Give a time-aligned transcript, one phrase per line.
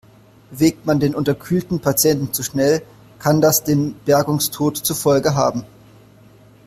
[0.49, 2.81] Bewegt man den unterkühlten Patienten zu schnell,
[3.19, 5.63] kann das den Bergungstod zur Folge haben.